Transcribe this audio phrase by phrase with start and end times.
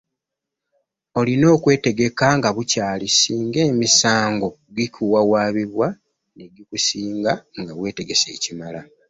[1.19, 5.87] Olina okwetegeka nga bukyali singa emisango giwaabibwa
[6.35, 8.81] ne gikusanga nga weetegese ekimala.